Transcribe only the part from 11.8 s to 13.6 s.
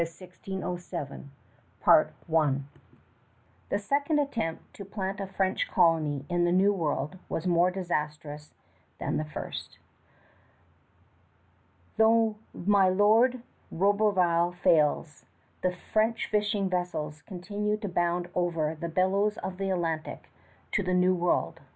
Though my Lord